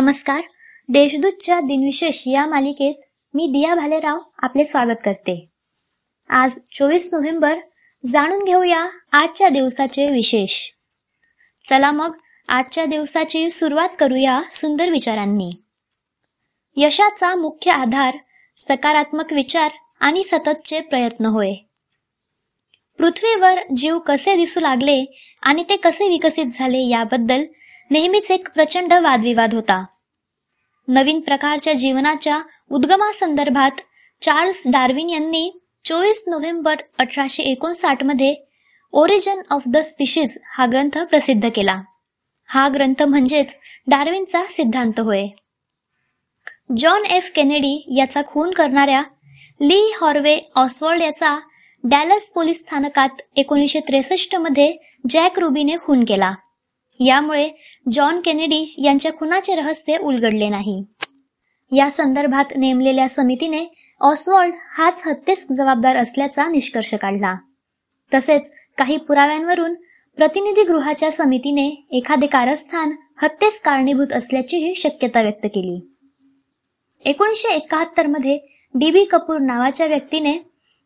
[0.00, 0.40] नमस्कार.
[0.88, 2.94] देशदूतच्या दिनविशेष या मालिकेत
[3.34, 5.48] मी दिया भालेराव आपले स्वागत करते.
[6.28, 7.58] आज चोवीस नोव्हेंबर
[8.06, 10.68] जाणून घेऊया आजच्या दिवसाचे विशेष.
[11.68, 12.16] चला मग
[12.48, 15.50] आजच्या दिवसाची सुरुवात करूया सुंदर विचारांनी.
[16.76, 18.18] यशाचा मुख्य आधार
[18.56, 19.70] सकारात्मक विचार
[20.00, 21.54] आणि सततचे प्रयत्न होय.
[22.98, 27.44] पृथ्वीवर जीव कसे दिसू लागले आणि ते कसे विकसित झाले याबद्दल
[27.90, 29.84] नेहमीच एक प्रचंड वादविवाद होता.
[30.88, 33.80] नवीन प्रकारच्या जीवनाच्या उद्गमासंदर्भात
[34.22, 35.50] चार्ल्स डार्विन यांनी
[35.84, 38.34] चोवीस नोव्हेंबर अठराशे एकोणसाठमध्ये
[38.92, 41.80] ओरिजन ऑफ द स्पिशीज हा ग्रंथ प्रसिद्ध केला.
[42.48, 43.54] हा ग्रंथ म्हणजेच
[43.86, 45.26] डार्विनचा सिद्धांत होय.
[46.76, 49.02] जॉन एफ केनेडी याचा खून करणाऱ्या
[49.60, 51.38] ली हॉर्वे ऑस्वर्ड याचा
[51.84, 54.72] डॅलस पोलीस स्थानकात एकोणीसशे त्रेसष्टमध्ये
[55.10, 56.34] जॅक रुबीने खून केला.
[57.00, 57.50] यामुळे
[57.92, 60.84] जॉन केनेडी यांच्या खुनाचे रहस्य उलगडले नाही.
[61.72, 63.64] या संदर्भात नेमलेल्या समितीने
[64.00, 67.34] ऑसवॉल्ड हाच हत्येस जबाबदार असल्याचा निष्कर्ष काढला.
[68.14, 69.74] तसेच काही पुराव्यांवरून
[70.16, 75.94] प्रतिनिधी गृहाच्या समितीने एखादे कारस्थान हत्येस कारणीभूत असल्याचीही शक्यता व्यक्त केली.
[77.04, 78.38] एकोणीसशे एकाहत्तरमध्ये
[78.74, 80.38] डी बी कपूर नावाच्या व्यक्तीने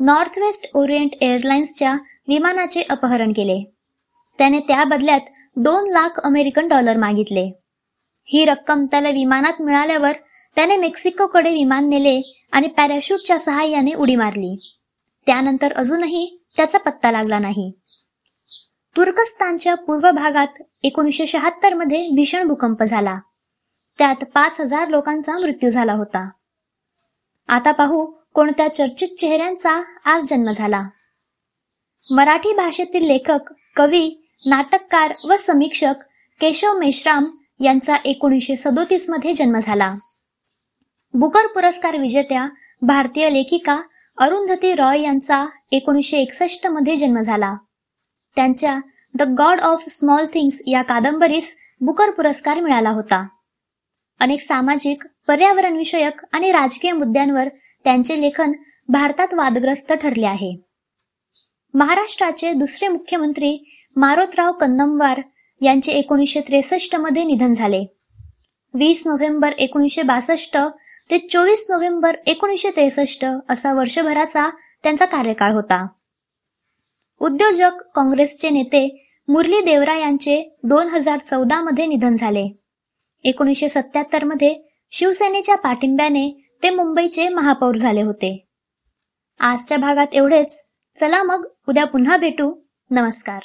[0.00, 1.94] नॉर्थ वेस्ट ओरिएंट एअरलाइन्सच्या
[2.28, 3.73] विमानाचे अपहरण केले.
[4.38, 5.20] त्याने त्या बदल्यात
[5.56, 7.60] दोन लाख अमेरिकन डॉलर मागितले.
[8.24, 10.12] ही रक्कम त्याला विमानात मिळाल्यावर
[10.56, 14.76] त्याने मेक्सिकोकडे विमान नेले आणि पॅराशूटच्या सहाय्याने उडी मारली.
[15.26, 17.72] त्यानंतर अजूनही त्याचा पत्ता लागला नाही.
[18.96, 23.18] तुर्कस्तानच्या पूर्व भागात एकोणीसशे शहात्तरमध्ये भीषण भूकंप झाला.
[23.98, 26.30] त्यात पाच हजार लोकांचा मृत्यू झाला होता.
[27.48, 30.88] आता पाहू कोणत्या चर्चित चेहऱ्यांचा आज जन्म झाला.
[32.10, 35.94] मराठी भाषेतील लेखक कवी नाटककार व समीक्षक
[36.40, 37.24] केशव मेश्राम
[37.60, 39.94] यांचा एकोणीसशे सदोतीसमध्ये जन्म झाला.
[41.14, 42.48] बुकर पुरस्कार विजेत्या
[42.82, 43.80] भारतीय लेखिका
[44.18, 47.54] अरुंधती रॉय यांचा एकोणीसशे एकसष्टमध्ये जन्म झाला.
[48.36, 48.78] त्यांच्या
[49.14, 53.28] the god of small things या कादंबरीस बुकर पुरस्कार मिळाला होता.
[54.20, 57.48] अनेक सामाजिक पर्यावरण विषयक आणि राजकीय मुद्द्यांवर
[57.84, 58.52] त्यांचे लेखन
[58.88, 60.63] भारतात वादग्रस्त ठरले आहे.
[61.74, 63.56] महाराष्ट्राचे दुसरे मुख्यमंत्री
[63.96, 65.20] मारोतराव कन्नमवार
[65.62, 67.84] यांचे एकोणीसशे त्रेसष्टमध्ये निधन झाले.
[68.74, 70.56] वीस नोव्हेंबर एकोणीसशे बासष्ट
[71.10, 74.48] ते चोवीस नोव्हेंबर एकोणीसशे त्रेसष्ट असा वर्षभराचा
[74.82, 75.86] त्यांचा कार्यकाळ होता.
[77.20, 78.86] उद्योजक काँग्रेसचे नेते
[79.28, 82.46] मुरली देवरा यांचे दोन हजार चौदा मध्ये निधन झाले.
[83.24, 84.54] एकोणीसशे सत्याहत्तरमध्ये
[84.90, 86.28] शिवसेनेच्या पाठिंब्याने
[86.62, 88.46] ते मुंबईचे महापौर झाले होते.
[89.40, 90.60] आजच्या भागात एवढेच.
[91.00, 92.62] चला मग उद्या पुन्हा भेटू.
[92.90, 93.40] नमस्कार.